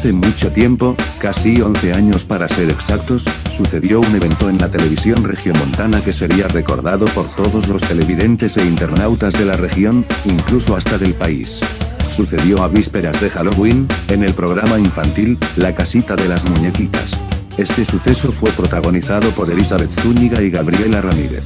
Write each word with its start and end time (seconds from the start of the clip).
Hace 0.00 0.14
mucho 0.14 0.50
tiempo, 0.50 0.96
casi 1.18 1.60
11 1.60 1.92
años 1.92 2.24
para 2.24 2.48
ser 2.48 2.70
exactos, 2.70 3.26
sucedió 3.52 4.00
un 4.00 4.16
evento 4.16 4.48
en 4.48 4.56
la 4.56 4.70
televisión 4.70 5.22
regiomontana 5.22 6.02
que 6.02 6.14
sería 6.14 6.48
recordado 6.48 7.04
por 7.08 7.28
todos 7.36 7.68
los 7.68 7.82
televidentes 7.82 8.56
e 8.56 8.64
internautas 8.64 9.34
de 9.34 9.44
la 9.44 9.58
región, 9.58 10.06
incluso 10.24 10.74
hasta 10.74 10.96
del 10.96 11.12
país. 11.12 11.60
Sucedió 12.10 12.62
a 12.62 12.68
vísperas 12.68 13.20
de 13.20 13.28
Halloween, 13.28 13.86
en 14.08 14.22
el 14.22 14.32
programa 14.32 14.78
infantil, 14.78 15.36
La 15.56 15.74
Casita 15.74 16.16
de 16.16 16.28
las 16.28 16.48
Muñequitas. 16.48 17.10
Este 17.58 17.84
suceso 17.84 18.32
fue 18.32 18.50
protagonizado 18.52 19.28
por 19.32 19.50
Elizabeth 19.50 19.92
Zúñiga 20.00 20.40
y 20.40 20.48
Gabriela 20.48 21.02
Ramírez. 21.02 21.44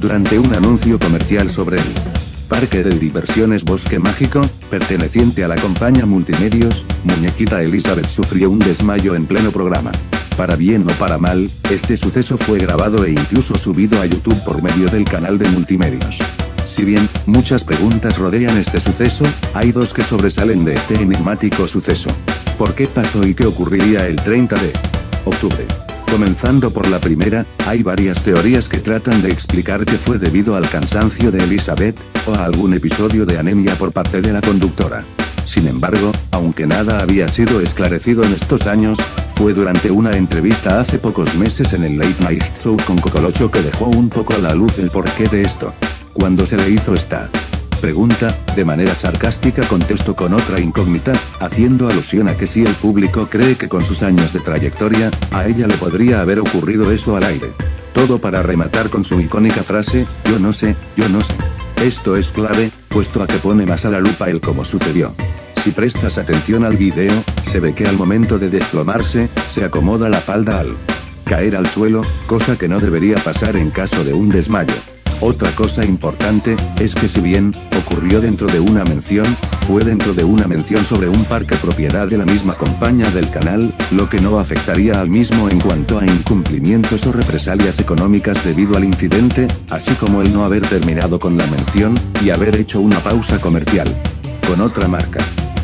Durante 0.00 0.38
un 0.38 0.54
anuncio 0.54 0.98
comercial 0.98 1.50
sobre 1.50 1.76
el 1.76 2.09
Parque 2.50 2.82
de 2.82 2.98
Diversiones 2.98 3.64
Bosque 3.64 4.00
Mágico, 4.00 4.40
perteneciente 4.68 5.44
a 5.44 5.48
la 5.48 5.54
compañía 5.54 6.04
Multimedios, 6.04 6.84
Muñequita 7.04 7.62
Elizabeth 7.62 8.08
sufrió 8.08 8.50
un 8.50 8.58
desmayo 8.58 9.14
en 9.14 9.24
pleno 9.26 9.52
programa. 9.52 9.92
Para 10.36 10.56
bien 10.56 10.84
o 10.90 10.92
para 10.94 11.16
mal, 11.16 11.48
este 11.70 11.96
suceso 11.96 12.36
fue 12.36 12.58
grabado 12.58 13.04
e 13.04 13.12
incluso 13.12 13.56
subido 13.56 14.00
a 14.02 14.06
YouTube 14.06 14.42
por 14.44 14.62
medio 14.64 14.88
del 14.88 15.04
canal 15.04 15.38
de 15.38 15.48
Multimedios. 15.48 16.18
Si 16.66 16.84
bien, 16.84 17.08
muchas 17.24 17.62
preguntas 17.62 18.18
rodean 18.18 18.58
este 18.58 18.80
suceso, 18.80 19.24
hay 19.54 19.70
dos 19.70 19.94
que 19.94 20.02
sobresalen 20.02 20.64
de 20.64 20.74
este 20.74 20.94
enigmático 20.94 21.68
suceso. 21.68 22.10
¿Por 22.58 22.74
qué 22.74 22.88
pasó 22.88 23.24
y 23.24 23.32
qué 23.32 23.46
ocurriría 23.46 24.08
el 24.08 24.16
30 24.16 24.56
de 24.56 24.72
octubre? 25.24 25.89
Comenzando 26.10 26.72
por 26.72 26.88
la 26.88 27.00
primera, 27.00 27.46
hay 27.66 27.84
varias 27.84 28.22
teorías 28.24 28.68
que 28.68 28.78
tratan 28.78 29.22
de 29.22 29.30
explicar 29.30 29.84
que 29.84 29.92
fue 29.92 30.18
debido 30.18 30.56
al 30.56 30.68
cansancio 30.68 31.30
de 31.30 31.38
Elizabeth, 31.38 31.96
o 32.26 32.34
a 32.34 32.46
algún 32.46 32.74
episodio 32.74 33.24
de 33.24 33.38
anemia 33.38 33.76
por 33.76 33.92
parte 33.92 34.20
de 34.20 34.32
la 34.32 34.40
conductora. 34.40 35.04
Sin 35.44 35.68
embargo, 35.68 36.10
aunque 36.32 36.66
nada 36.66 36.98
había 37.00 37.28
sido 37.28 37.60
esclarecido 37.60 38.24
en 38.24 38.34
estos 38.34 38.66
años, 38.66 38.98
fue 39.36 39.54
durante 39.54 39.90
una 39.92 40.10
entrevista 40.10 40.80
hace 40.80 40.98
pocos 40.98 41.34
meses 41.36 41.72
en 41.74 41.84
el 41.84 41.96
Late 41.96 42.22
Night 42.24 42.44
Show 42.56 42.76
con 42.84 42.98
Cocolocho 42.98 43.50
que 43.50 43.62
dejó 43.62 43.86
un 43.86 44.08
poco 44.08 44.34
a 44.34 44.38
la 44.38 44.54
luz 44.54 44.78
el 44.78 44.90
porqué 44.90 45.28
de 45.28 45.42
esto. 45.42 45.72
Cuando 46.12 46.44
se 46.44 46.56
le 46.56 46.70
hizo 46.70 46.92
esta 46.92 47.30
pregunta, 47.80 48.38
de 48.54 48.64
manera 48.64 48.94
sarcástica 48.94 49.62
contestó 49.66 50.14
con 50.14 50.34
otra 50.34 50.60
incógnita, 50.60 51.12
haciendo 51.40 51.88
alusión 51.88 52.28
a 52.28 52.36
que 52.36 52.46
si 52.46 52.64
el 52.64 52.72
público 52.74 53.28
cree 53.28 53.56
que 53.56 53.68
con 53.68 53.84
sus 53.84 54.02
años 54.02 54.32
de 54.32 54.40
trayectoria, 54.40 55.10
a 55.32 55.46
ella 55.46 55.66
le 55.66 55.74
podría 55.74 56.20
haber 56.20 56.38
ocurrido 56.38 56.92
eso 56.92 57.16
al 57.16 57.24
aire. 57.24 57.50
Todo 57.92 58.18
para 58.20 58.42
rematar 58.42 58.90
con 58.90 59.04
su 59.04 59.20
icónica 59.20 59.62
frase, 59.62 60.06
yo 60.26 60.38
no 60.38 60.52
sé, 60.52 60.76
yo 60.96 61.08
no 61.08 61.20
sé. 61.20 61.34
Esto 61.82 62.16
es 62.16 62.30
clave, 62.30 62.70
puesto 62.88 63.22
a 63.22 63.26
que 63.26 63.38
pone 63.38 63.66
más 63.66 63.84
a 63.84 63.90
la 63.90 64.00
lupa 64.00 64.28
el 64.28 64.40
cómo 64.40 64.64
sucedió. 64.64 65.14
Si 65.64 65.70
prestas 65.72 66.18
atención 66.18 66.64
al 66.64 66.76
video, 66.76 67.12
se 67.42 67.60
ve 67.60 67.74
que 67.74 67.86
al 67.86 67.96
momento 67.96 68.38
de 68.38 68.50
desplomarse, 68.50 69.28
se 69.48 69.64
acomoda 69.64 70.08
la 70.08 70.20
falda 70.20 70.60
al 70.60 70.76
caer 71.24 71.54
al 71.54 71.66
suelo, 71.68 72.02
cosa 72.26 72.58
que 72.58 72.68
no 72.68 72.80
debería 72.80 73.16
pasar 73.16 73.56
en 73.56 73.70
caso 73.70 74.02
de 74.04 74.12
un 74.12 74.30
desmayo. 74.30 74.74
Otra 75.22 75.50
cosa 75.50 75.84
importante, 75.84 76.56
es 76.80 76.94
que 76.94 77.06
si 77.06 77.20
bien, 77.20 77.54
ocurrió 77.78 78.22
dentro 78.22 78.46
de 78.46 78.58
una 78.58 78.84
mención, 78.84 79.26
fue 79.66 79.84
dentro 79.84 80.14
de 80.14 80.24
una 80.24 80.46
mención 80.46 80.82
sobre 80.82 81.10
un 81.10 81.24
parque 81.26 81.56
propiedad 81.56 82.08
de 82.08 82.16
la 82.16 82.24
misma 82.24 82.54
compañía 82.54 83.10
del 83.10 83.30
canal, 83.30 83.70
lo 83.90 84.08
que 84.08 84.18
no 84.18 84.38
afectaría 84.38 84.98
al 84.98 85.10
mismo 85.10 85.50
en 85.50 85.60
cuanto 85.60 85.98
a 85.98 86.06
incumplimientos 86.06 87.06
o 87.06 87.12
represalias 87.12 87.78
económicas 87.78 88.42
debido 88.46 88.78
al 88.78 88.84
incidente, 88.84 89.46
así 89.68 89.92
como 89.96 90.22
el 90.22 90.32
no 90.32 90.42
haber 90.42 90.62
terminado 90.62 91.18
con 91.18 91.36
la 91.36 91.46
mención, 91.48 91.94
y 92.24 92.30
haber 92.30 92.56
hecho 92.56 92.80
una 92.80 92.98
pausa 93.00 93.38
comercial. 93.42 93.94
Con 94.48 94.62
otra 94.62 94.88
marca. 94.88 95.20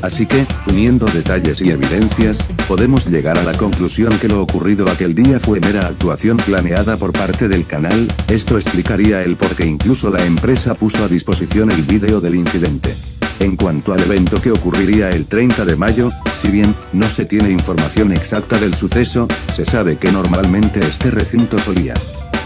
Así 0.07 0.25
que, 0.25 0.47
uniendo 0.71 1.07
detalles 1.07 1.61
y 1.61 1.71
evidencias, 1.71 2.39
podemos 2.69 3.07
llegar 3.07 3.37
a 3.39 3.43
la 3.43 3.55
conclusión 3.55 4.17
que 4.21 4.29
lo 4.29 4.41
ocurrido 4.41 4.89
aquel 4.89 5.17
día 5.17 5.41
fue 5.41 5.59
mera 5.59 5.81
actuación 5.81 6.37
planeada 6.37 6.97
por 6.97 7.13
parte 7.13 7.49
del 7.49 7.67
canal, 7.67 8.07
esto 8.29 8.57
explicaría 8.57 9.25
el 9.25 9.35
por 9.35 9.57
qué 9.57 9.67
incluso 9.67 10.09
la 10.09 10.25
empresa 10.25 10.77
puso 10.77 11.05
a 11.05 11.09
disposición 11.09 11.73
el 11.73 11.83
vídeo 11.83 12.21
del 12.21 12.37
incidente. 12.37 12.95
En 13.41 13.57
cuanto 13.57 13.93
al 13.93 14.01
evento 14.01 14.41
que 14.41 14.53
ocurriría 14.53 15.11
el 15.11 15.27
30 15.27 15.65
de 15.65 15.75
mayo, 15.75 16.13
si 16.41 16.53
bien, 16.53 16.73
no 16.93 17.09
se 17.09 17.25
tiene 17.25 17.51
información 17.51 18.13
exacta 18.13 18.59
del 18.59 18.75
suceso, 18.75 19.27
se 19.53 19.67
sabe 19.67 19.97
que 19.97 20.13
normalmente 20.13 20.79
este 20.79 21.11
recinto 21.11 21.59
solía 21.59 21.95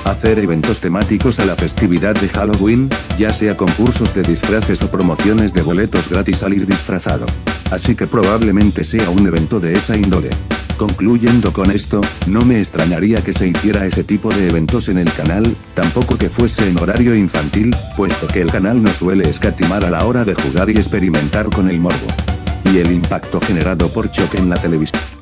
hacer 0.04 0.38
eventos 0.38 0.80
temáticos 0.80 1.38
a 1.38 1.44
la 1.44 1.56
festividad 1.56 2.14
de 2.14 2.28
Halloween, 2.28 2.88
ya 3.18 3.32
sea 3.32 3.56
concursos 3.56 4.14
de 4.14 4.22
disfraces 4.22 4.82
o 4.82 4.90
promociones 4.90 5.52
de 5.54 5.62
boletos 5.62 6.08
gratis 6.08 6.42
al 6.42 6.54
ir 6.54 6.66
disfrazado. 6.66 7.26
Así 7.70 7.94
que 7.94 8.06
probablemente 8.06 8.84
sea 8.84 9.10
un 9.10 9.26
evento 9.26 9.60
de 9.60 9.74
esa 9.74 9.96
índole. 9.96 10.30
Concluyendo 10.76 11.52
con 11.52 11.70
esto, 11.70 12.00
no 12.26 12.40
me 12.40 12.58
extrañaría 12.58 13.22
que 13.22 13.34
se 13.34 13.46
hiciera 13.46 13.84
ese 13.84 14.02
tipo 14.02 14.32
de 14.32 14.48
eventos 14.48 14.88
en 14.88 14.96
el 14.96 15.12
canal, 15.12 15.54
tampoco 15.74 16.16
que 16.16 16.30
fuese 16.30 16.68
en 16.68 16.80
horario 16.80 17.14
infantil, 17.14 17.76
puesto 17.96 18.26
que 18.26 18.40
el 18.40 18.50
canal 18.50 18.82
no 18.82 18.90
suele 18.90 19.28
escatimar 19.28 19.84
a 19.84 19.90
la 19.90 20.06
hora 20.06 20.24
de 20.24 20.34
jugar 20.34 20.70
y 20.70 20.78
experimentar 20.78 21.50
con 21.50 21.68
el 21.68 21.78
morbo. 21.78 22.06
Y 22.72 22.78
el 22.78 22.92
impacto 22.92 23.40
generado 23.40 23.88
por 23.88 24.10
choque 24.10 24.38
en 24.38 24.48
la 24.48 24.56
televisión. 24.56 25.19